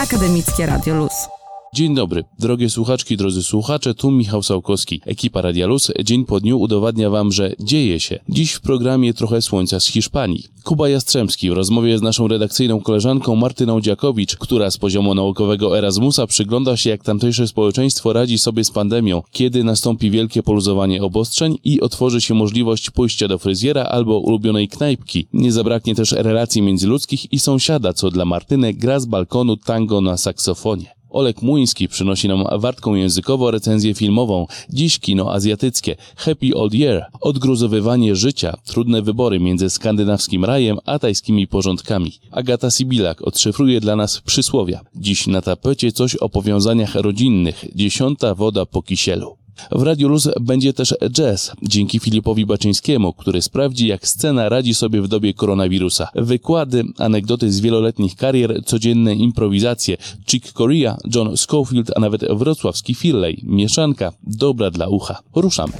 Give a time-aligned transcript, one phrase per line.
[0.00, 1.39] Akademickie Radio Luz.
[1.74, 5.00] Dzień dobry, drogie słuchaczki, drodzy słuchacze, tu Michał Sałkowski.
[5.06, 8.18] Ekipa Radia Luz dzień po dniu udowadnia Wam, że dzieje się.
[8.28, 10.44] Dziś w programie trochę słońca z Hiszpanii.
[10.64, 16.26] Kuba Jastrzębski w rozmowie z naszą redakcyjną koleżanką Martyną Dziakowicz, która z poziomu naukowego Erasmusa
[16.26, 21.80] przygląda się jak tamtejsze społeczeństwo radzi sobie z pandemią, kiedy nastąpi wielkie poluzowanie obostrzeń i
[21.80, 25.26] otworzy się możliwość pójścia do fryzjera albo ulubionej knajpki.
[25.32, 30.16] Nie zabraknie też relacji międzyludzkich i sąsiada, co dla Martyny gra z balkonu tango na
[30.16, 30.99] saksofonie.
[31.10, 34.46] Olek Muński przynosi nam wartką językowo recenzję filmową.
[34.70, 35.96] Dziś kino azjatyckie.
[36.16, 37.06] Happy Old Year.
[37.20, 38.56] Odgruzowywanie życia.
[38.66, 42.12] Trudne wybory między skandynawskim rajem a tajskimi porządkami.
[42.30, 44.80] Agata Sibilak odszyfruje dla nas przysłowia.
[44.94, 47.64] Dziś na tapecie coś o powiązaniach rodzinnych.
[47.74, 49.39] Dziesiąta woda po kisielu.
[49.72, 55.02] W Radiu Luz będzie też jazz, dzięki Filipowi Baczyńskiemu, który sprawdzi, jak scena radzi sobie
[55.02, 56.08] w dobie koronawirusa.
[56.14, 59.96] Wykłady, anegdoty z wieloletnich karier, codzienne improwizacje,
[60.26, 63.40] Chick Corea, John Schofield, a nawet wrocławski Firley.
[63.42, 65.18] Mieszanka dobra dla ucha.
[65.34, 65.72] Ruszamy.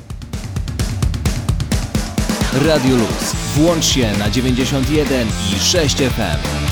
[2.67, 3.35] Radio Luz.
[3.57, 6.70] Włącz się na 91 i 6 FM.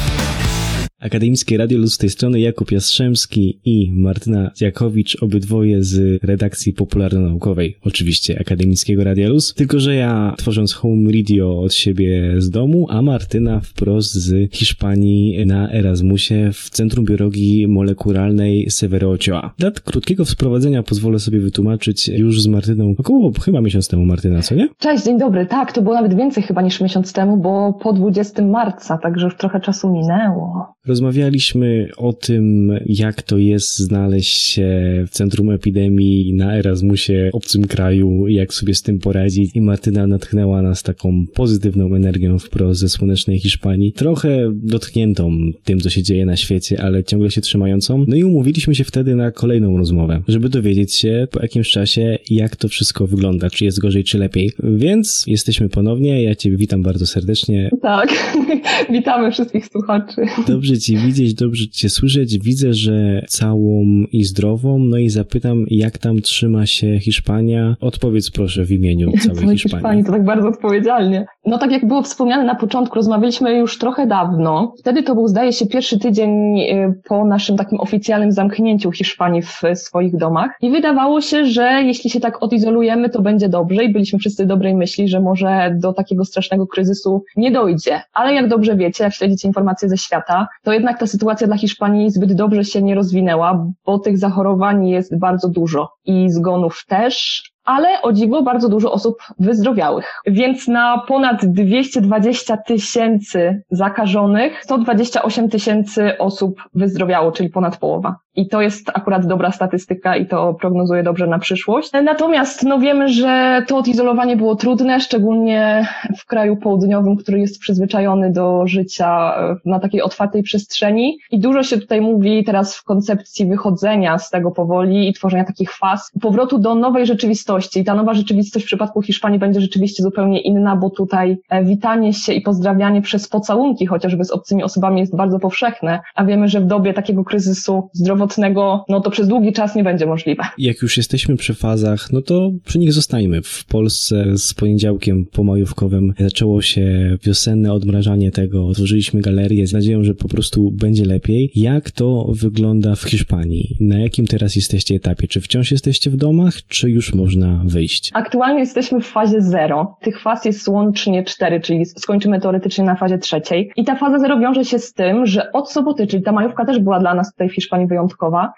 [1.00, 7.76] Akademickie Radio Luz z tej strony Jakub Jastrzębski i Martyna Jakowicz, obydwoje z redakcji popularno-naukowej,
[7.84, 13.02] oczywiście Akademickiego Radia Luz, tylko że ja tworząc home radio od siebie z domu, a
[13.02, 19.54] Martyna wprost z Hiszpanii na Erasmusie w Centrum Biologii Molekularnej Severo Ochoa.
[19.58, 24.54] Dla krótkiego wprowadzenia pozwolę sobie wytłumaczyć już z Martyną około chyba miesiąc temu, Martyna, co
[24.54, 24.68] nie?
[24.78, 25.46] Cześć, dzień dobry.
[25.46, 29.36] Tak, to było nawet więcej chyba niż miesiąc temu, bo po 20 marca, także już
[29.36, 30.78] trochę czasu minęło.
[30.88, 34.68] Rozmawialiśmy o tym, jak to jest znaleźć się
[35.06, 39.50] w centrum epidemii na Erasmusie, obcym kraju, jak sobie z tym poradzić.
[39.54, 45.30] I Martyna natchnęła nas taką pozytywną energią wprost ze słonecznej Hiszpanii, trochę dotkniętą
[45.64, 48.04] tym, co się dzieje na świecie, ale ciągle się trzymającą.
[48.08, 52.56] No i umówiliśmy się wtedy na kolejną rozmowę, żeby dowiedzieć się po jakimś czasie, jak
[52.56, 54.52] to wszystko wygląda, czy jest gorzej, czy lepiej.
[54.62, 56.22] Więc jesteśmy ponownie.
[56.22, 57.70] Ja Cię witam bardzo serdecznie.
[57.82, 58.34] Tak,
[58.92, 60.22] witamy wszystkich słuchaczy.
[60.46, 62.38] Dobrze Ci widzieć, dobrze Cię słyszeć.
[62.38, 64.78] Widzę, że całą i zdrową.
[64.78, 67.76] No i zapytam, jak tam trzyma się Hiszpania?
[67.80, 69.58] Odpowiedz proszę w imieniu całej Hiszpanii.
[69.58, 70.04] Hiszpanii.
[70.04, 71.26] To tak bardzo odpowiedzialnie.
[71.46, 74.74] No tak jak było wspomniane na początku, rozmawialiśmy już trochę dawno.
[74.78, 79.62] Wtedy to był, zdaje się, pierwszy tydzień y, po naszym takim oficjalnym zamknięciu Hiszpanii w
[79.74, 80.50] swoich domach.
[80.60, 84.74] I wydawało się, że jeśli się tak odizolujemy, to będzie dobrze i byliśmy wszyscy dobrej
[84.74, 88.02] myśli, że może do takiego strasznego kryzysu nie dojdzie.
[88.12, 92.10] Ale jak dobrze wiecie, jak śledzicie informacje ze świata, to jednak ta sytuacja dla Hiszpanii
[92.10, 98.02] zbyt dobrze się nie rozwinęła, bo tych zachorowań jest bardzo dużo i zgonów też, ale
[98.02, 100.20] o dziwo bardzo dużo osób wyzdrowiałych.
[100.26, 108.16] Więc na ponad 220 tysięcy zakażonych 128 tysięcy osób wyzdrowiało, czyli ponad połowa.
[108.38, 111.90] I to jest akurat dobra statystyka i to prognozuje dobrze na przyszłość.
[112.04, 115.88] Natomiast no wiemy, że to odizolowanie było trudne, szczególnie
[116.18, 119.34] w kraju południowym, który jest przyzwyczajony do życia
[119.64, 121.18] na takiej otwartej przestrzeni.
[121.30, 125.72] I dużo się tutaj mówi teraz w koncepcji wychodzenia z tego powoli i tworzenia takich
[125.72, 127.80] faz, powrotu do nowej rzeczywistości.
[127.80, 132.12] I ta nowa rzeczywistość w przypadku Hiszpanii będzie rzeczywiście zupełnie inna, bo tutaj e, witanie
[132.12, 136.60] się i pozdrawianie przez pocałunki chociażby z obcymi osobami jest bardzo powszechne, a wiemy, że
[136.60, 140.42] w dobie takiego kryzysu zdrowotnego zdrowotnego, no to przez długi czas nie będzie możliwe.
[140.58, 143.42] Jak już jesteśmy przy fazach, no to przy nich zostańmy.
[143.42, 150.14] W Polsce z poniedziałkiem pomajówkowym zaczęło się wiosenne odmrażanie tego, otworzyliśmy galerię z nadzieją, że
[150.14, 151.50] po prostu będzie lepiej.
[151.54, 153.76] Jak to wygląda w Hiszpanii?
[153.80, 155.28] Na jakim teraz jesteście etapie?
[155.28, 158.10] Czy wciąż jesteście w domach, czy już można wyjść?
[158.14, 159.96] Aktualnie jesteśmy w fazie zero.
[160.00, 163.70] Tych faz jest łącznie cztery, czyli skończymy teoretycznie na fazie trzeciej.
[163.76, 166.78] I ta faza zero wiąże się z tym, że od soboty, czyli ta majówka też
[166.78, 168.07] była dla nas tutaj w Hiszpanii wyjątkowa,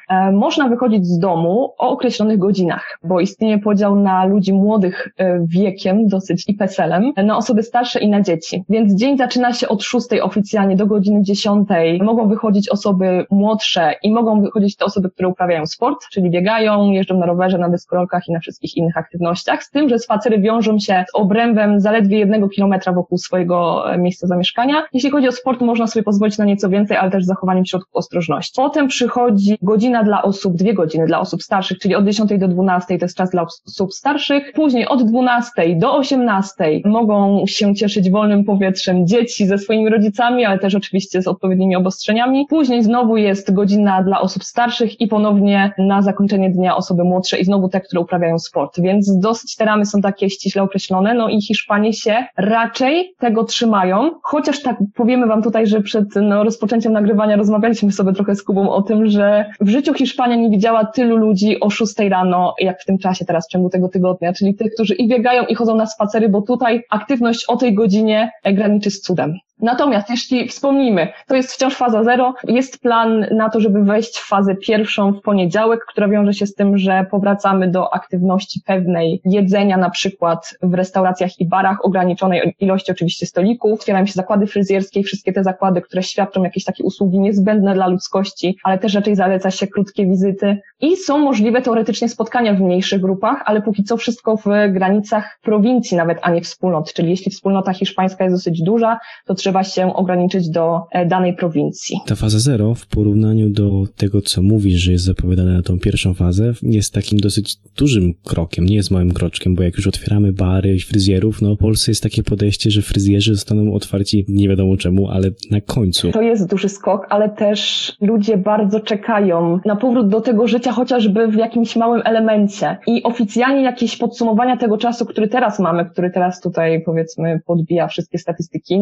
[0.08, 5.46] E, można wychodzić z domu o określonych godzinach, bo istnieje podział na ludzi młodych e,
[5.46, 8.64] wiekiem dosyć i peselem, na osoby starsze i na dzieci.
[8.68, 11.68] Więc dzień zaczyna się od 6 oficjalnie do godziny 10.
[12.02, 17.18] Mogą wychodzić osoby młodsze i mogą wychodzić te osoby, które uprawiają sport, czyli biegają, jeżdżą
[17.18, 21.04] na rowerze, na deskorolkach i na wszystkich innych aktywnościach, z tym, że spacery wiążą się
[21.08, 24.82] z obrębem zaledwie jednego kilometra wokół swojego e, miejsca zamieszkania.
[24.92, 27.96] Jeśli chodzi o sport, można sobie pozwolić na nieco więcej, ale też z zachowaniem środków
[27.96, 28.52] ostrożności.
[28.56, 32.98] Potem przychodzi godzina dla osób, dwie godziny dla osób starszych, czyli od 10 do 12
[32.98, 34.52] to jest czas dla osób starszych.
[34.52, 36.54] Później od 12 do 18
[36.84, 42.46] mogą się cieszyć wolnym powietrzem dzieci ze swoimi rodzicami, ale też oczywiście z odpowiednimi obostrzeniami.
[42.48, 47.44] Później znowu jest godzina dla osób starszych i ponownie na zakończenie dnia osoby młodsze i
[47.44, 48.80] znowu te, które uprawiają sport.
[48.80, 54.10] Więc dosyć te ramy są takie ściśle określone, no i Hiszpanie się raczej tego trzymają,
[54.22, 58.70] chociaż tak powiemy wam tutaj, że przed no, rozpoczęciem nagrywania rozmawialiśmy sobie trochę z Kubą
[58.70, 59.29] o tym, że
[59.60, 63.46] w życiu Hiszpania nie widziała tylu ludzi o 6 rano, jak w tym czasie teraz,
[63.46, 66.82] w ciągu tego tygodnia, czyli tych, którzy i biegają, i chodzą na spacery, bo tutaj
[66.90, 69.34] aktywność o tej godzinie graniczy z cudem.
[69.62, 74.28] Natomiast jeśli wspomnimy, to jest wciąż faza zero, jest plan na to, żeby wejść w
[74.28, 79.76] fazę pierwszą w poniedziałek, która wiąże się z tym, że powracamy do aktywności pewnej jedzenia,
[79.76, 83.72] na przykład w restauracjach i barach, ograniczonej ilości oczywiście stolików.
[83.72, 87.86] Otwierają się zakłady fryzjerskie i wszystkie te zakłady, które świadczą jakieś takie usługi niezbędne dla
[87.86, 90.60] ludzkości, ale też raczej zaleca się krótkie wizyty.
[90.80, 95.96] I są możliwe teoretycznie spotkania w mniejszych grupach, ale póki co wszystko w granicach prowincji
[95.96, 96.92] nawet, a nie wspólnot.
[96.92, 101.36] Czyli jeśli wspólnota hiszpańska jest dosyć duża, to trzeba trzeba się ograniczyć do e, danej
[101.36, 101.96] prowincji.
[102.06, 106.14] Ta faza zero w porównaniu do tego, co mówisz, że jest zapowiadane na tą pierwszą
[106.14, 110.74] fazę, jest takim dosyć dużym krokiem, nie jest małym kroczkiem, bo jak już otwieramy bary
[110.74, 115.08] i fryzjerów, no w Polsce jest takie podejście, że fryzjerzy zostaną otwarci nie wiadomo czemu,
[115.08, 116.10] ale na końcu.
[116.10, 121.28] To jest duży skok, ale też ludzie bardzo czekają na powrót do tego życia chociażby
[121.28, 122.76] w jakimś małym elemencie.
[122.86, 128.18] I oficjalnie jakieś podsumowania tego czasu, który teraz mamy, który teraz tutaj powiedzmy podbija wszystkie
[128.18, 128.80] statystyki,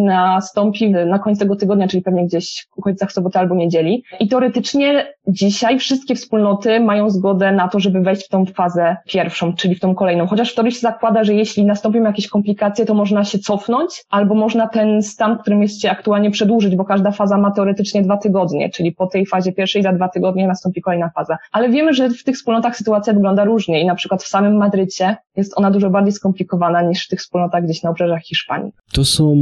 [0.58, 4.02] nastąpi na końcu tego tygodnia, czyli pewnie gdzieś w okolicach soboty albo niedzieli.
[4.20, 9.52] I teoretycznie dzisiaj wszystkie wspólnoty mają zgodę na to, żeby wejść w tą fazę pierwszą,
[9.52, 10.26] czyli w tą kolejną.
[10.26, 14.68] Chociaż wtedy się zakłada, że jeśli nastąpią jakieś komplikacje, to można się cofnąć, albo można
[14.68, 18.70] ten stan, w którym jest się aktualnie przedłużyć, bo każda faza ma teoretycznie dwa tygodnie,
[18.70, 21.38] czyli po tej fazie pierwszej za dwa tygodnie nastąpi kolejna faza.
[21.52, 25.16] Ale wiemy, że w tych wspólnotach sytuacja wygląda różnie i na przykład w samym Madrycie
[25.36, 28.72] jest ona dużo bardziej skomplikowana niż w tych wspólnotach gdzieś na obrzeżach Hiszpanii.
[28.92, 29.36] To są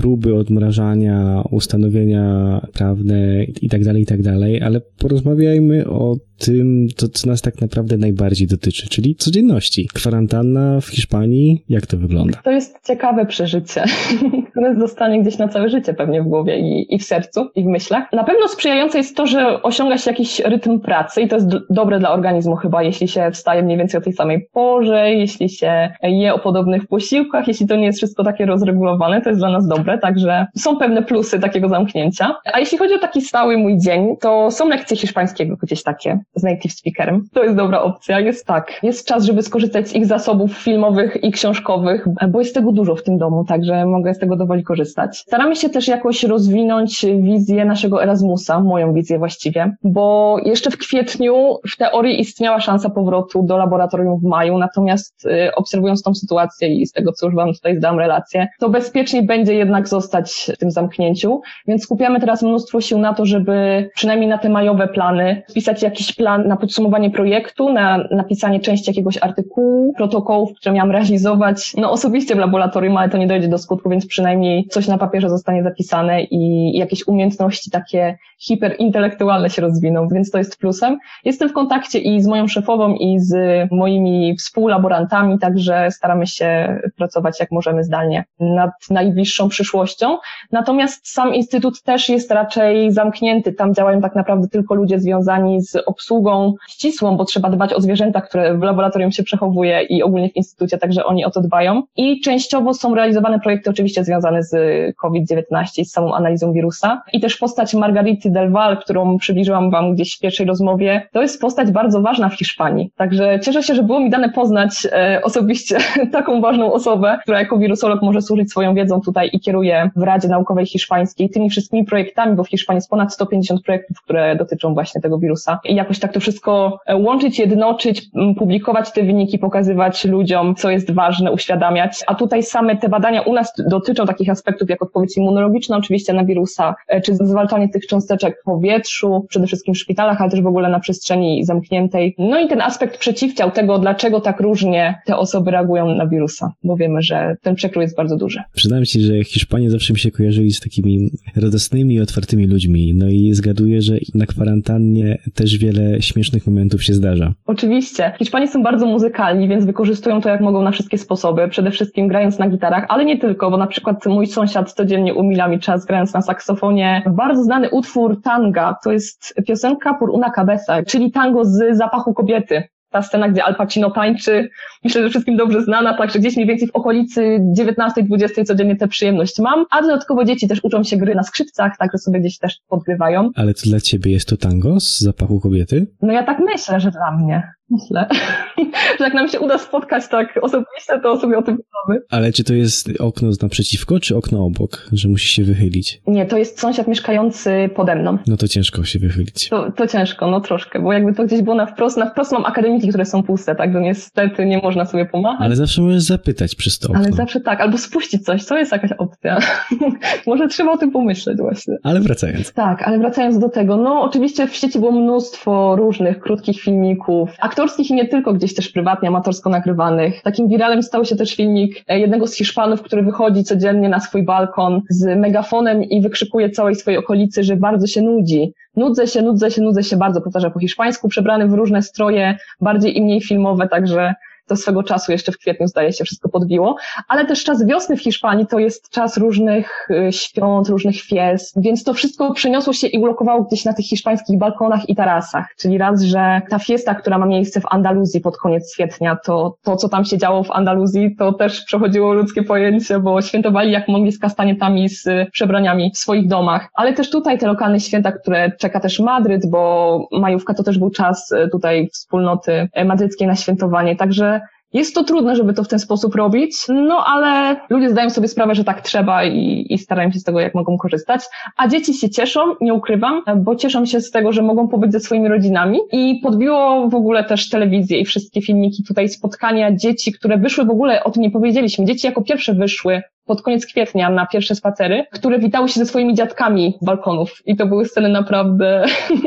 [0.00, 4.20] próby odmrażania, ustanowienia prawne i tak dalej, i tak
[4.62, 9.88] ale porozmawiajmy o tym, to, co nas tak naprawdę najbardziej dotyczy, czyli codzienności.
[9.94, 12.40] Kwarantanna w Hiszpanii, jak to wygląda?
[12.44, 13.84] To jest ciekawe przeżycie,
[14.56, 17.66] które zostanie gdzieś na całe życie pewnie w głowie i, i w sercu, i w
[17.66, 18.12] myślach.
[18.12, 21.98] Na pewno sprzyjające jest to, że osiąga się jakiś rytm pracy i to jest dobre
[21.98, 26.34] dla organizmu chyba, jeśli się wstaje mniej więcej o tej samej porze, jeśli się je
[26.34, 29.98] o podobnych posiłkach, jeśli to nie jest wszystko takie rozregulowane, to jest dla nas dobre,
[29.98, 32.36] także są pewne plusy takiego zamknięcia.
[32.52, 36.42] A jeśli chodzi o taki stały mój dzień, to są lekcje hiszpańskiego gdzieś takie z
[36.42, 37.24] native speakerem.
[37.34, 38.20] To jest dobra opcja.
[38.20, 38.72] Jest tak.
[38.82, 43.02] Jest czas, żeby skorzystać z ich zasobów filmowych i książkowych, bo jest tego dużo w
[43.02, 45.18] tym domu, także mogę z tego dowoli korzystać.
[45.18, 51.58] Staramy się też jakoś rozwinąć wizję naszego Erasmusa, moją wizję właściwie, bo jeszcze w kwietniu
[51.72, 56.86] w teorii istniała szansa powrotu do laboratorium w maju, natomiast y, obserwując tą sytuację i
[56.86, 60.70] z tego, co już Wam tutaj zdałam relację, to bezpieczniej będzie jednak zostać w tym
[60.70, 65.82] zamknięciu, więc skupiamy teraz mnóstwo sił na to, żeby przynajmniej na te majowe plany wpisać
[65.82, 71.90] jakiś plan na podsumowanie projektu, na napisanie części jakiegoś artykułu, protokołów, które miałam realizować, no
[71.90, 74.35] osobiście w laboratorium, ale to nie dojdzie do skutku, więc przynajmniej
[74.70, 80.58] coś na papierze zostanie zapisane i jakieś umiejętności takie hiperintelektualne się rozwiną, więc to jest
[80.58, 80.98] plusem.
[81.24, 83.34] Jestem w kontakcie i z moją szefową i z
[83.72, 90.18] moimi współlaborantami, także staramy się pracować jak możemy zdalnie nad najbliższą przyszłością.
[90.52, 93.52] Natomiast sam Instytut też jest raczej zamknięty.
[93.52, 98.20] Tam działają tak naprawdę tylko ludzie związani z obsługą ścisłą, bo trzeba dbać o zwierzęta,
[98.20, 101.82] które w laboratorium się przechowuje i ogólnie w Instytucie, także oni o to dbają.
[101.96, 104.52] I częściowo są realizowane projekty oczywiście związane z
[104.96, 105.42] COVID-19
[105.78, 107.02] i z samą analizą wirusa.
[107.12, 111.40] I też postać Margarity Del Val, którą przybliżyłam Wam gdzieś w pierwszej rozmowie, to jest
[111.40, 112.90] postać bardzo ważna w Hiszpanii.
[112.96, 115.78] Także cieszę się, że było mi dane poznać e, osobiście
[116.12, 120.28] taką ważną osobę, która jako wirusolog może służyć swoją wiedzą tutaj i kieruje w Radzie
[120.28, 125.00] Naukowej Hiszpańskiej tymi wszystkimi projektami, bo w Hiszpanii jest ponad 150 projektów, które dotyczą właśnie
[125.00, 125.60] tego wirusa.
[125.64, 128.02] I jakoś tak to wszystko e, łączyć, jednoczyć,
[128.38, 132.04] publikować te wyniki, pokazywać ludziom, co jest ważne, uświadamiać.
[132.06, 136.24] A tutaj same te badania u nas dotyczą takich aspektów jak odpowiedź immunologiczna oczywiście na
[136.24, 140.46] wirusa, e, czy zwalczanie tych cząsteczek w powietrzu, przede wszystkim w szpitalach, ale też w
[140.46, 142.14] ogóle na przestrzeni zamkniętej.
[142.18, 146.76] No i ten aspekt przeciwciał tego, dlaczego tak różnie te osoby reagują na wirusa, bo
[146.76, 148.42] wiemy, że ten przekrój jest bardzo duży.
[148.54, 152.94] Przyznam Ci, że Hiszpanie zawsze mi się kojarzyli z takimi radosnymi i otwartymi ludźmi.
[152.94, 157.32] No i zgaduję, że na kwarantannie też wiele śmiesznych momentów się zdarza.
[157.46, 158.12] Oczywiście.
[158.18, 161.48] Hiszpanie są bardzo muzykalni, więc wykorzystują to jak mogą na wszystkie sposoby.
[161.48, 165.48] Przede wszystkim grając na gitarach, ale nie tylko, bo na przykład mój sąsiad codziennie umila
[165.48, 167.02] mi czas grając na saksofonie.
[167.06, 172.62] Bardzo znany utwór tanga, to jest piosenka Por una cabeza, czyli tango z zapachu kobiety
[172.90, 174.50] ta scena, gdzie Al Pacino tańczy,
[174.84, 179.38] myślę, że wszystkim dobrze znana, także gdzieś mniej więcej w okolicy 19-20 codziennie tę przyjemność
[179.38, 183.30] mam, a dodatkowo dzieci też uczą się gry na skrzypcach, także sobie gdzieś też podgrywają.
[183.34, 185.86] Ale to dla ciebie jest to tango z zapachu kobiety?
[186.02, 187.55] No ja tak myślę, że dla mnie.
[187.70, 188.06] Myślę,
[188.98, 192.04] że jak nam się uda spotkać tak osobiście, to sobie o tym powiemy.
[192.10, 196.00] Ale czy to jest okno naprzeciwko, czy okno obok, że musi się wychylić?
[196.06, 198.18] Nie, to jest sąsiad mieszkający pode mną.
[198.26, 199.48] No to ciężko się wychylić.
[199.48, 202.44] To, to ciężko, no troszkę, bo jakby to gdzieś było na wprost, na wprost mam
[202.44, 205.40] akademiki, które są puste, także niestety nie można sobie pomachać.
[205.40, 207.00] Ale zawsze możesz zapytać przez to okno.
[207.00, 209.38] Ale zawsze tak, albo spuścić coś, to jest jakaś opcja.
[210.26, 211.76] Może trzeba o tym pomyśleć właśnie.
[211.82, 212.52] Ale wracając.
[212.52, 217.90] Tak, ale wracając do tego, no oczywiście w sieci było mnóstwo różnych krótkich filmików, aktorskich
[217.90, 220.22] i nie tylko, gdzieś też prywatnie, amatorsko nagrywanych.
[220.22, 224.22] Takim wiralem stał się też filmik e, jednego z Hiszpanów, który wychodzi codziennie na swój
[224.22, 228.52] balkon z megafonem i wykrzykuje całej swojej okolicy, że bardzo się nudzi.
[228.76, 232.98] Nudzę się, nudzę się, nudzę się bardzo, powtarza po hiszpańsku, przebrany w różne stroje, bardziej
[232.98, 234.14] i mniej filmowe, także
[234.46, 236.76] to swego czasu jeszcze w kwietniu zdaje się wszystko podbiło,
[237.08, 241.84] ale też czas wiosny w Hiszpanii to jest czas różnych y, świąt, różnych fiest, więc
[241.84, 246.02] to wszystko przeniosło się i ulokowało gdzieś na tych hiszpańskich balkonach i tarasach, czyli raz,
[246.02, 250.04] że ta fiesta, która ma miejsce w Andaluzji pod koniec kwietnia, to to, co tam
[250.04, 254.88] się działo w Andaluzji, to też przechodziło ludzkie pojęcie, bo świętowali jak mogli z kastanietami,
[254.88, 259.00] z y, przebraniami w swoich domach, ale też tutaj te lokalne święta, które czeka też
[259.00, 264.35] Madryt, bo majówka to też był czas y, tutaj wspólnoty madryckiej na świętowanie, także
[264.72, 268.54] jest to trudne, żeby to w ten sposób robić, no ale ludzie zdają sobie sprawę,
[268.54, 271.20] że tak trzeba i, i starają się z tego, jak mogą korzystać.
[271.56, 275.00] A dzieci się cieszą, nie ukrywam, bo cieszą się z tego, że mogą pobyć ze
[275.00, 275.78] swoimi rodzinami.
[275.92, 280.70] I podbiło w ogóle też telewizję i wszystkie filmiki tutaj, spotkania dzieci, które wyszły w
[280.70, 285.04] ogóle, o tym nie powiedzieliśmy, dzieci jako pierwsze wyszły pod koniec kwietnia na pierwsze spacery,
[285.12, 287.42] które witały się ze swoimi dziadkami balkonów.
[287.46, 288.84] I to były sceny naprawdę,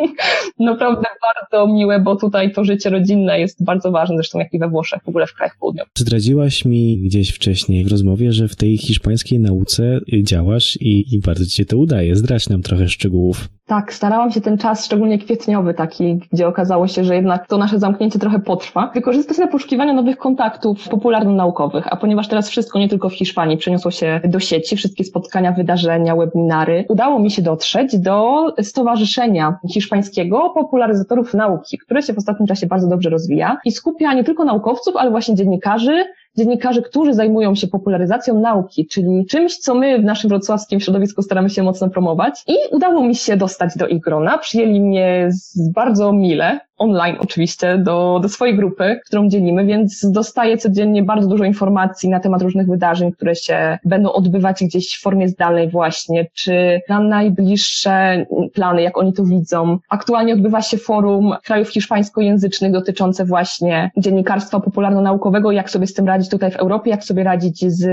[0.59, 4.69] naprawdę bardzo miłe, bo tutaj to życie rodzinne jest bardzo ważne, zresztą jak i we
[4.69, 5.91] Włoszech, w ogóle w krajach południowych.
[5.97, 11.45] Zdradziłaś mi gdzieś wcześniej w rozmowie, że w tej hiszpańskiej nauce działasz i, i bardzo
[11.45, 12.15] ci się to udaje.
[12.15, 13.49] Zdradź nam trochę szczegółów.
[13.69, 17.79] Tak, starałam się ten czas, szczególnie kwietniowy taki, gdzie okazało się, że jednak to nasze
[17.79, 23.09] zamknięcie trochę potrwa, wykorzystać na poszukiwanie nowych kontaktów popularno-naukowych, a ponieważ teraz wszystko nie tylko
[23.09, 28.47] w Hiszpanii przeniosło się do sieci, wszystkie spotkania, wydarzenia, webinary, udało mi się dotrzeć do
[28.61, 34.23] Stowarzyszenia Hiszpańskiego Popularyzatorów Nauki, które się w ostatnim czasie bardzo dobrze rozwija i skupia nie
[34.23, 36.05] tylko naukowców, ale właśnie dziennikarzy,
[36.39, 41.49] dziennikarzy, którzy zajmują się popularyzacją nauki, czyli czymś, co my w naszym wrocławskim środowisku staramy
[41.49, 42.43] się mocno promować.
[42.47, 44.37] I udało mi się dostać do ich grona.
[44.37, 45.29] Przyjęli mnie
[45.73, 51.43] bardzo mile, online oczywiście, do, do swojej grupy, którą dzielimy, więc dostaję codziennie bardzo dużo
[51.43, 56.81] informacji na temat różnych wydarzeń, które się będą odbywać gdzieś w formie zdalnej właśnie, czy
[56.89, 59.77] na najbliższe plany, jak oni to widzą.
[59.89, 66.28] Aktualnie odbywa się forum krajów hiszpańskojęzycznych dotyczące właśnie dziennikarstwa popularno-naukowego, jak sobie z tym radzić
[66.29, 67.85] tutaj w Europie, jak sobie radzić z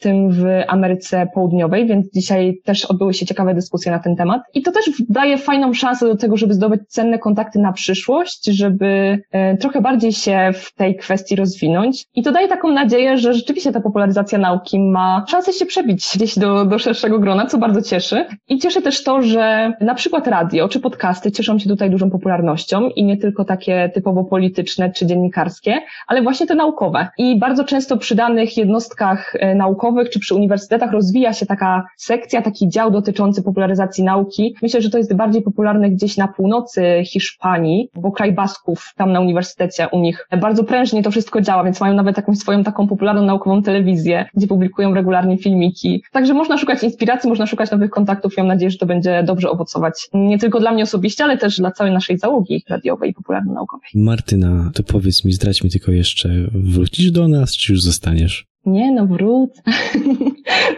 [0.00, 4.42] tym w Ameryce Południowej, więc dzisiaj też odbyły się ciekawe dyskusje na ten temat.
[4.54, 9.18] I to też daje fajną szansę do tego, żeby zdobyć cenne kontakty na przyszłość, żeby
[9.32, 12.06] e, trochę bardziej się w tej kwestii rozwinąć.
[12.14, 16.38] I to daje taką nadzieję, że rzeczywiście ta popularyzacja nauki ma szansę się przebić gdzieś
[16.38, 18.24] do, do szerszego grona, co bardzo cieszy.
[18.48, 22.88] I cieszy też to, że na przykład radio czy podcasty cieszą się tutaj dużą popularnością
[22.88, 27.08] i nie tylko takie typowo polityczne czy dziennikarskie, ale właśnie te naukowe.
[27.18, 32.42] I bardzo często przy danych jednostkach e, naukowych czy przy uniwersytetach rozwija się taka sekcja,
[32.42, 34.54] taki dział dotyczący popularyzacji nauki.
[34.62, 39.20] Myślę, że to jest bardziej popularne gdzieś na północy Hiszpanii, bo kraj Basków tam na
[39.20, 43.22] uniwersytecie u nich bardzo prężnie to wszystko działa, więc mają nawet jakąś swoją taką popularną
[43.22, 46.02] naukową telewizję, gdzie publikują regularnie filmiki.
[46.12, 49.50] Także można szukać inspiracji, można szukać nowych kontaktów i mam nadzieję, że to będzie dobrze
[49.50, 53.88] owocować nie tylko dla mnie osobiście, ale też dla całej naszej załogi radiowej i popularno-naukowej.
[53.94, 58.46] Martyna, to powiedz mi, zdradź mi tylko jeszcze, wrócisz do nas, czy już zostaniesz?
[58.66, 59.62] Nie, no wrócę.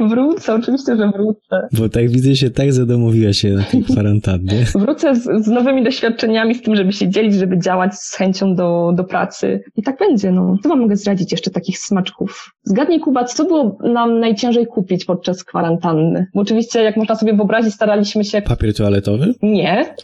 [0.01, 1.69] wrócę, oczywiście, że wrócę.
[1.73, 4.65] Bo tak widzę się, tak zadomowiła się na tej kwarantannie.
[4.75, 8.93] Wrócę z, z, nowymi doświadczeniami, z tym, żeby się dzielić, żeby działać z chęcią do,
[8.97, 9.61] do pracy.
[9.77, 10.57] I tak będzie, no.
[10.63, 12.55] Co wam mogę zdradzić jeszcze takich smaczków?
[12.65, 16.27] Zgadnij, Kuba, co było nam najciężej kupić podczas kwarantanny?
[16.35, 18.43] Bo oczywiście, jak można sobie wyobrazić, staraliśmy się...
[18.43, 19.35] Papier toaletowy?
[19.43, 19.95] Nie.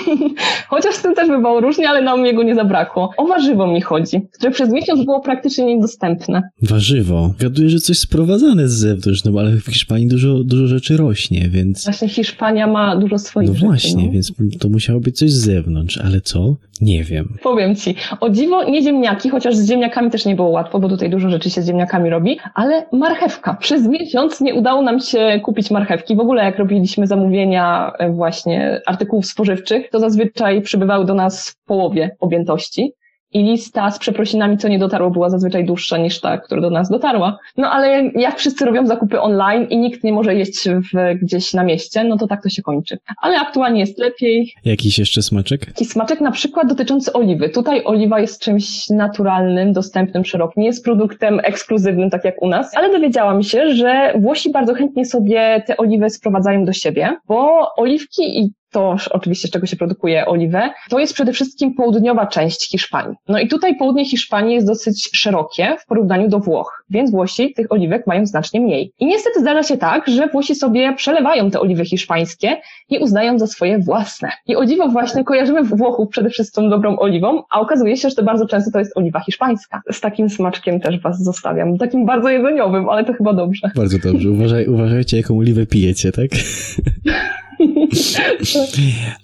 [0.68, 3.10] Chociaż z tym też bywało różnie, ale nam jego nie zabrakło.
[3.16, 6.42] O warzywo mi chodzi, które przez miesiąc było praktycznie niedostępne.
[6.62, 7.34] Warzywo?
[7.40, 9.05] Gaduję, że coś sprowadzane z zewnątrz.
[9.10, 11.84] Też, no ale w Hiszpanii dużo, dużo rzeczy rośnie, więc...
[11.84, 13.66] Właśnie Hiszpania ma dużo swoich No rzeczy.
[13.66, 14.12] właśnie, no.
[14.12, 16.56] więc to musiało być coś z zewnątrz, ale co?
[16.80, 17.36] Nie wiem.
[17.42, 21.10] Powiem ci, o dziwo nie ziemniaki, chociaż z ziemniakami też nie było łatwo, bo tutaj
[21.10, 23.54] dużo rzeczy się z ziemniakami robi, ale marchewka.
[23.54, 26.16] Przez miesiąc nie udało nam się kupić marchewki.
[26.16, 31.64] W ogóle jak robiliśmy zamówienia e, właśnie artykułów spożywczych, to zazwyczaj przybywały do nas w
[31.66, 32.92] połowie objętości.
[33.36, 36.88] I lista z przeprosinami, co nie dotarło, była zazwyczaj dłuższa niż ta, która do nas
[36.88, 37.38] dotarła.
[37.56, 41.64] No ale jak wszyscy robią zakupy online i nikt nie może jeść w, gdzieś na
[41.64, 42.98] mieście, no to tak to się kończy.
[43.22, 44.54] Ale aktualnie jest lepiej.
[44.64, 45.66] Jakiś jeszcze smaczek?
[45.66, 47.48] Taki smaczek na przykład dotyczący oliwy.
[47.48, 50.52] Tutaj oliwa jest czymś naturalnym, dostępnym szeroko.
[50.56, 55.04] Nie jest produktem ekskluzywnym, tak jak u nas, ale dowiedziałam się, że Włosi bardzo chętnie
[55.04, 60.26] sobie te oliwy sprowadzają do siebie, bo oliwki i to oczywiście z czego się produkuje
[60.26, 63.16] oliwę, to jest przede wszystkim południowa część Hiszpanii.
[63.28, 67.72] No i tutaj południe Hiszpanii jest dosyć szerokie w porównaniu do Włoch, więc Włosi tych
[67.72, 68.92] oliwek mają znacznie mniej.
[68.98, 72.56] I niestety zdarza się tak, że Włosi sobie przelewają te oliwy hiszpańskie
[72.88, 74.28] i uznają za swoje własne.
[74.46, 78.22] I o dziwo właśnie kojarzymy Włochów przede wszystkim dobrą oliwą, a okazuje się, że to
[78.22, 79.82] bardzo często to jest oliwa hiszpańska.
[79.92, 81.78] Z takim smaczkiem też was zostawiam.
[81.78, 83.70] Takim bardzo jedzeniowym, ale to chyba dobrze.
[83.76, 84.30] Bardzo dobrze.
[84.30, 86.30] Uważaj, uważajcie, jaką oliwę pijecie, tak?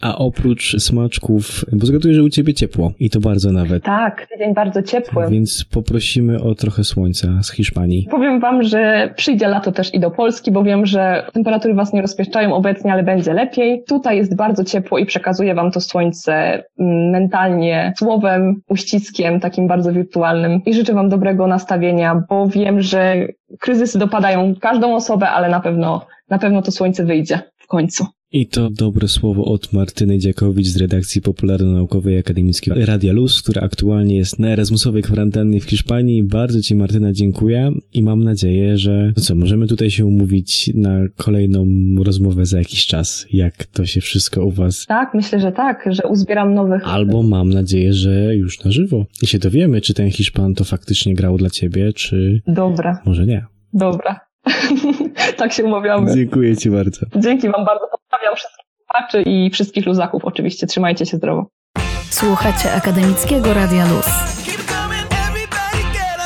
[0.01, 3.85] A oprócz smaczków, bo zgaduję, że u ciebie ciepło i to bardzo nawet.
[3.85, 5.31] Tak, tydzień bardzo ciepły.
[5.31, 8.07] Więc poprosimy o trochę słońca z Hiszpanii.
[8.11, 12.03] Powiem wam, że przyjdzie lato też i do Polski, bo wiem, że temperatury was nie
[12.03, 13.85] rozpieszczają obecnie, ale będzie lepiej.
[13.89, 19.93] Tutaj jest bardzo ciepło i przekazuje wam to słońce mm, mentalnie, słowem, uściskiem, takim bardzo
[19.93, 20.61] wirtualnym.
[20.67, 23.27] I życzę wam dobrego nastawienia, bo wiem, że
[23.61, 28.07] kryzysy dopadają każdą osobę, ale na pewno, na pewno to słońce wyjdzie w końcu.
[28.35, 34.17] I to dobre słowo od Martyny Dziakowicz z redakcji popularno-naukowej Akademickiej Radia Luz, która aktualnie
[34.17, 36.25] jest na Erasmusowej kwarantannie w Hiszpanii.
[36.25, 40.99] Bardzo Ci Martyna dziękuję i mam nadzieję, że no co, możemy tutaj się umówić na
[41.17, 41.67] kolejną
[42.05, 46.09] rozmowę za jakiś czas, jak to się wszystko u Was Tak, myślę, że tak, że
[46.09, 46.89] uzbieram nowych.
[46.89, 49.07] Albo mam nadzieję, że już na żywo.
[49.23, 53.45] I się dowiemy, czy ten Hiszpan to faktycznie grał dla ciebie, czy Dobra, może nie.
[53.73, 54.21] dobra.
[55.39, 56.15] tak się umawiamy.
[56.15, 57.07] Dziękuję ci bardzo.
[57.17, 58.02] Dzięki wam bardzo.
[58.23, 60.67] Pozdrawiam wszystkich słuchaczy i wszystkich luzaków oczywiście.
[60.67, 61.47] Trzymajcie się zdrowo.
[62.11, 64.07] Słuchacie Akademickiego Radia Luz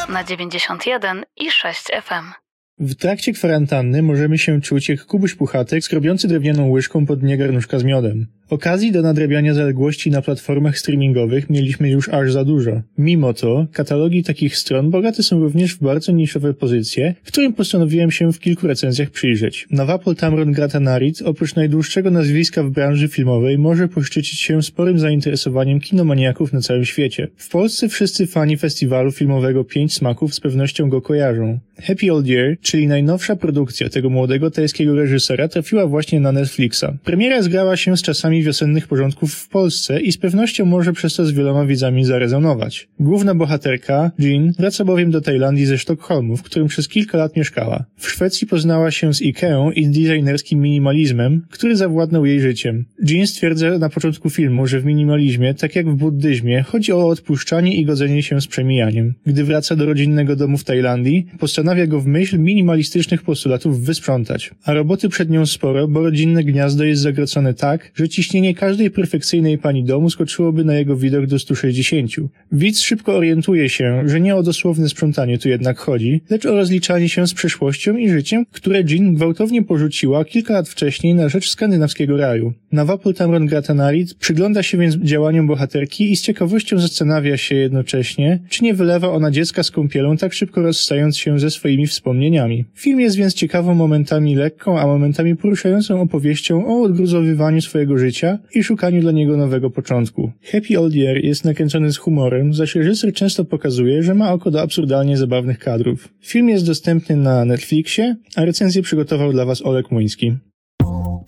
[0.09, 2.33] na 91 i 6 FM.
[2.79, 7.79] W trakcie kwarantanny możemy się czuć jak Kubuś Puchatek skrobiący drewnianą łyżką pod dnie garnuszka
[7.79, 8.27] z miodem.
[8.51, 12.83] Okazji do nadrabiania zaległości na platformach streamingowych mieliśmy już aż za dużo.
[12.99, 18.33] Mimo to, katalogi takich stron bogate są również w bardzo niszowe pozycje, którym postanowiłem się
[18.33, 19.67] w kilku recenzjach przyjrzeć.
[19.71, 26.53] Nawapol Tamron Gratanarit, oprócz najdłuższego nazwiska w branży filmowej, może poszczycić się sporym zainteresowaniem kinomaniaków
[26.53, 27.29] na całym świecie.
[27.37, 31.59] W Polsce wszyscy fani festiwalu filmowego Pięć Smaków z pewnością go kojarzą.
[31.83, 36.85] Happy Old Year, czyli najnowsza produkcja tego młodego tajskiego reżysera, trafiła właśnie na Netflixa.
[37.05, 41.27] Premiera zgrała się z czasami wiosennych porządków w Polsce i z pewnością może przez to
[41.27, 42.89] z wieloma widzami zarezonować.
[43.01, 47.85] Główna bohaterka, Jean, wraca bowiem do Tajlandii ze Sztokholmu, w którym przez kilka lat mieszkała.
[47.97, 52.85] W Szwecji poznała się z Ikeą i designerskim minimalizmem, który zawładnął jej życiem.
[53.09, 57.77] Jean stwierdza na początku filmu, że w minimalizmie, tak jak w buddyzmie, chodzi o odpuszczanie
[57.77, 59.15] i godzenie się z przemijaniem.
[59.27, 64.51] Gdy wraca do rodzinnego domu w Tajlandii, postanawia go w myśl minimalistycznych postulatów wysprzątać.
[64.65, 69.59] A roboty przed nią sporo, bo rodzinne gniazdo jest zagracone tak, że ciśnienie każdej perfekcyjnej
[69.59, 72.11] pani domu skoczyłoby na jego widok do 160.
[72.53, 77.09] Widz szybko orientuje się, że nie o dosłowne sprzątanie tu jednak chodzi, lecz o rozliczanie
[77.09, 82.17] się z przeszłością i życiem, które Jean gwałtownie porzuciła kilka lat wcześniej na rzecz skandynawskiego
[82.17, 82.53] raju.
[82.73, 88.65] Nawapol Tamron Gratanarit przygląda się więc działaniom bohaterki i z ciekawością zastanawia się jednocześnie, czy
[88.65, 92.65] nie wylewa ona dziecka z kąpielą tak szybko rozstając się ze swoimi wspomnieniami.
[92.75, 98.16] Film jest więc ciekawą momentami lekką, a momentami poruszającą opowieścią o odgruzowywaniu swojego życia
[98.55, 100.33] i szukaniu dla niego nowego początku.
[100.53, 104.63] Happy Old Year jest nakręcony z humorem, zaś reżyser często pokazuje, że ma oko do
[104.63, 106.09] absurdalnie zabawnych kadrów.
[106.23, 110.33] Film jest dostępny na Netflixie, a recenzję przygotował dla Was Olek Muński.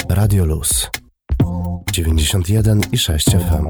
[0.09, 0.91] Radio Luz
[1.93, 3.67] 91 i 6 FM.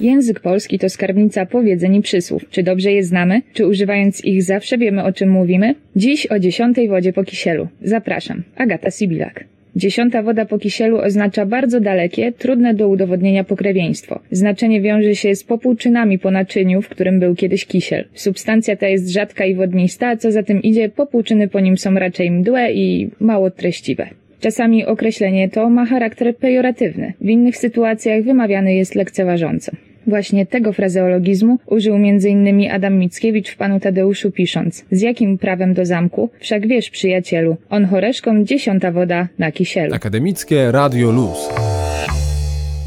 [0.00, 2.42] Język polski to skarbnica powiedzeń i przysłów.
[2.50, 3.42] Czy dobrze je znamy?
[3.52, 5.74] Czy używając ich zawsze wiemy o czym mówimy?
[5.96, 7.68] Dziś o dziesiątej wodzie po kisielu.
[7.82, 8.42] Zapraszam.
[8.56, 9.44] Agata Sibilak.
[9.76, 14.20] Dziesiąta woda po kisielu oznacza bardzo dalekie, trudne do udowodnienia pokrewieństwo.
[14.30, 18.04] Znaczenie wiąże się z popłuczynami po naczyniu, w którym był kiedyś kisiel.
[18.14, 22.30] Substancja ta jest rzadka i wodnista, co za tym idzie, popłuczyny po nim są raczej
[22.30, 24.08] mdłe i mało treściwe.
[24.40, 29.72] Czasami określenie to ma charakter pejoratywny, w innych sytuacjach wymawiany jest lekceważąco.
[30.06, 32.70] Właśnie tego frazeologizmu użył m.in.
[32.70, 36.30] Adam Mickiewicz w Panu Tadeuszu pisząc Z jakim prawem do zamku?
[36.40, 39.94] Wszak wiesz, przyjacielu, on choreszką dziesiąta woda na kisielu.
[39.94, 41.38] Akademickie Radio Luz.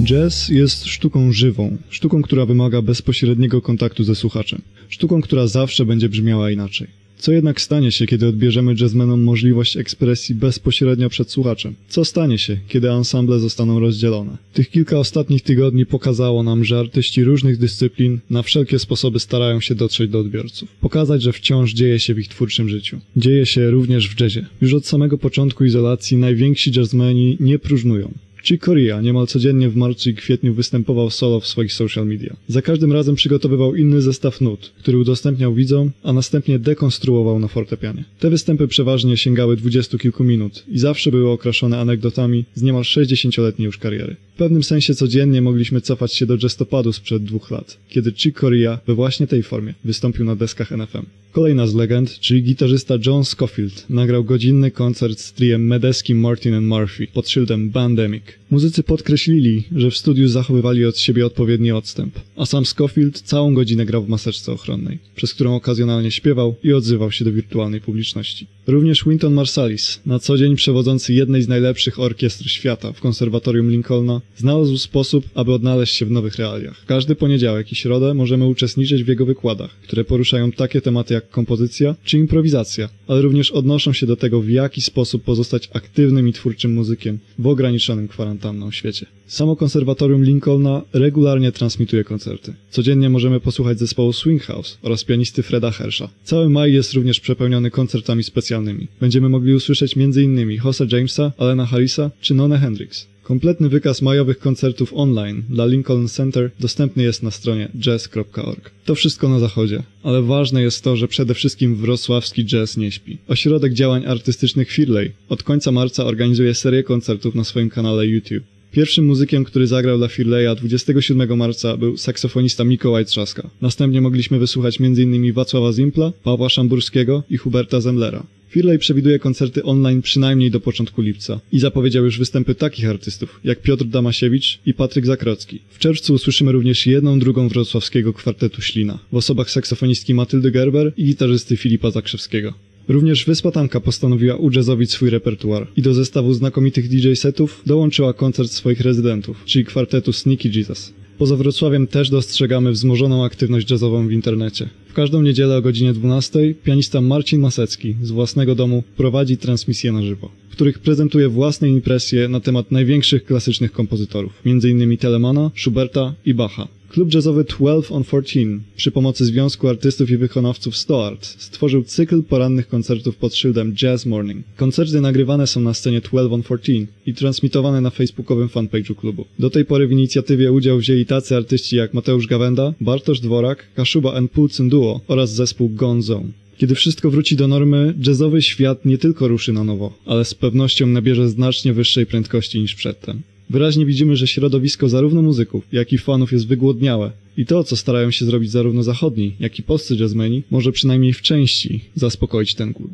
[0.03, 6.09] Jazz jest sztuką żywą, sztuką, która wymaga bezpośredniego kontaktu ze słuchaczem, sztuką, która zawsze będzie
[6.09, 7.06] brzmiała inaczej.
[7.19, 11.75] Co jednak stanie się, kiedy odbierzemy jazzmenom możliwość ekspresji bezpośrednio przed słuchaczem?
[11.89, 14.37] Co stanie się, kiedy ensemble zostaną rozdzielone?
[14.53, 19.75] Tych kilka ostatnich tygodni pokazało nam, że artyści różnych dyscyplin na wszelkie sposoby starają się
[19.75, 20.69] dotrzeć do odbiorców.
[20.81, 22.99] Pokazać, że wciąż dzieje się w ich twórczym życiu.
[23.15, 24.45] Dzieje się również w jazzie.
[24.61, 28.13] Już od samego początku izolacji najwięksi jazzmeni nie próżnują.
[28.43, 32.35] Chick Corea niemal codziennie w marcu i kwietniu występował solo w swoich social media.
[32.47, 38.03] Za każdym razem przygotowywał inny zestaw nut, który udostępniał widzom, a następnie dekonstruował na fortepianie.
[38.19, 43.65] Te występy przeważnie sięgały dwudziestu kilku minut i zawsze były okraszone anegdotami z niemal 60-letniej
[43.65, 44.15] już kariery.
[44.35, 48.79] W pewnym sensie codziennie mogliśmy cofać się do jazztopadu sprzed dwóch lat, kiedy Chick Corea
[48.87, 51.05] we właśnie tej formie wystąpił na deskach NFM.
[51.31, 56.67] Kolejna z legend, czyli gitarzysta John Scofield, nagrał godzinny koncert z triem medeskim Martin and
[56.67, 58.23] Murphy pod szyldem Bandemic.
[58.49, 63.85] Muzycy podkreślili, że w studiu zachowywali od siebie odpowiedni odstęp, a sam Scofield całą godzinę
[63.85, 68.47] grał w maseczce ochronnej, przez którą okazjonalnie śpiewał i odzywał się do wirtualnej publiczności.
[68.67, 74.21] Również Winton Marsalis, na co dzień przewodzący jednej z najlepszych orkiestr świata w konserwatorium Lincolna,
[74.37, 76.85] znalazł sposób, aby odnaleźć się w nowych realiach.
[76.85, 81.95] Każdy poniedziałek i środę możemy uczestniczyć w jego wykładach, które poruszają takie tematy jak kompozycja
[82.03, 86.73] czy improwizacja, ale również odnoszą się do tego, w jaki sposób pozostać aktywnym i twórczym
[86.73, 89.05] muzykiem w ograniczonym kwarantanną świecie.
[89.27, 92.53] Samo konserwatorium Lincolna regularnie transmituje koncerty.
[92.69, 96.09] Codziennie możemy posłuchać zespołu Swing House oraz pianisty Freda Hersha.
[96.23, 98.87] Cały maj jest również przepełniony koncertami specjalnymi.
[99.01, 100.59] Będziemy mogli usłyszeć m.in.
[100.59, 103.07] Hosa Jamesa, Alena Harrisa czy Nona Hendrix.
[103.27, 108.71] Kompletny wykaz majowych koncertów online dla Lincoln Center dostępny jest na stronie jazz.org.
[108.85, 113.17] To wszystko na zachodzie, ale ważne jest to, że przede wszystkim wrocławski jazz nie śpi.
[113.27, 118.43] Ośrodek Działań Artystycznych Firley od końca marca organizuje serię koncertów na swoim kanale YouTube.
[118.71, 123.49] Pierwszym muzykiem, który zagrał dla Firleya 27 marca był saksofonista Mikołaj Trzaska.
[123.61, 125.33] Następnie mogliśmy wysłuchać m.in.
[125.33, 128.23] Wacława Zimpla, Pawła Szamburskiego i Huberta Zemlera.
[128.49, 133.61] Firley przewiduje koncerty online przynajmniej do początku lipca i zapowiedział już występy takich artystów jak
[133.61, 135.59] Piotr Damasiewicz i Patryk Zakrocki.
[135.69, 141.05] W czerwcu usłyszymy również jedną drugą wrocławskiego kwartetu Ślina w osobach saksofonistki Matyldy Gerber i
[141.05, 142.53] gitarzysty Filipa Zakrzewskiego.
[142.87, 148.51] Również Wyspa Tanka postanowiła ujazzowić swój repertuar i do zestawu znakomitych DJ setów dołączyła koncert
[148.51, 150.93] swoich rezydentów, czyli kwartetu Sneaky Jesus.
[151.17, 154.69] Poza Wrocławiem też dostrzegamy wzmożoną aktywność jazzową w internecie.
[154.97, 160.29] Każdą niedzielę o godzinie 12 pianista Marcin Masecki z własnego domu prowadzi transmisje na żywo,
[160.49, 164.97] w których prezentuje własne impresje na temat największych klasycznych kompozytorów, m.in.
[164.97, 166.67] Telemana, Schuberta i Bacha.
[166.89, 168.39] Klub jazzowy 12 on 14
[168.75, 174.45] przy pomocy Związku Artystów i Wykonawców StoArt stworzył cykl porannych koncertów pod szyldem Jazz Morning.
[174.55, 179.25] Koncerty nagrywane są na scenie 12 on 14 i transmitowane na facebookowym fanpage'u klubu.
[179.39, 184.13] Do tej pory w inicjatywie udział wzięli tacy artyści jak Mateusz Gawenda, Bartosz Dworak, Kaszuba
[184.13, 186.29] and Pulcyn Duo oraz zespół Gone Zone.
[186.57, 190.87] Kiedy wszystko wróci do normy, jazzowy świat nie tylko ruszy na nowo, ale z pewnością
[190.87, 193.21] nabierze znacznie wyższej prędkości niż przedtem.
[193.49, 198.11] Wyraźnie widzimy, że środowisko zarówno muzyków, jak i fanów jest wygłodniałe i to, co starają
[198.11, 202.91] się zrobić zarówno zachodni, jak i polscy jazzmeni, może przynajmniej w części zaspokoić ten głód.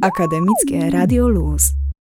[0.00, 1.62] Akademickie Radio Luz.